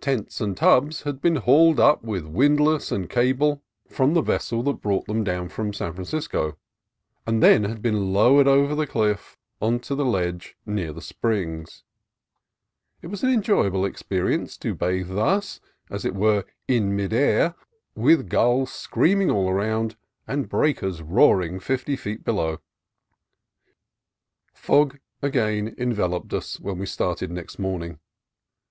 Tents 0.00 0.40
and 0.40 0.56
tubs 0.56 1.02
had 1.02 1.20
been 1.20 1.36
hauled 1.36 1.78
up 1.78 2.02
with 2.02 2.24
windlass 2.24 2.90
and 2.90 3.10
cable 3.10 3.62
202 3.90 3.92
CALIFORNIA 3.92 3.92
COAST 3.92 3.92
TRAILS 3.92 3.96
from 3.96 4.14
the 4.14 4.32
vessel 4.32 4.62
that 4.72 4.80
brought 4.80 5.06
them 5.06 5.22
down 5.22 5.50
from 5.50 5.74
San 5.74 5.92
Francisco, 5.92 6.56
and 7.26 7.42
then 7.42 7.64
had 7.64 7.82
been 7.82 8.10
lowered 8.14 8.48
over 8.48 8.74
the 8.74 8.86
cliff 8.86 9.36
on 9.60 9.78
to 9.80 9.94
the 9.94 10.06
ledge 10.06 10.56
near 10.64 10.94
the 10.94 11.02
springs. 11.02 11.84
It 13.02 13.08
was 13.08 13.22
an 13.22 13.28
enjoy 13.28 13.66
able 13.66 13.84
experience 13.84 14.56
to 14.56 14.74
bathe 14.74 15.10
thus, 15.10 15.60
as 15.90 16.06
it 16.06 16.14
were, 16.14 16.46
in 16.66 16.96
mid 16.96 17.12
air, 17.12 17.54
with 17.94 18.30
gulls 18.30 18.72
screaming 18.72 19.30
all 19.30 19.50
around 19.50 19.94
and 20.26 20.48
breakers 20.48 21.02
roar 21.02 21.42
ing 21.42 21.60
fifty 21.60 21.96
feet 21.96 22.24
below. 22.24 22.60
Fog 24.54 25.00
again 25.20 25.74
enveloped 25.76 26.32
us 26.32 26.58
when 26.58 26.78
we 26.78 26.86
started 26.86 27.30
next 27.30 27.58
morning. 27.58 27.98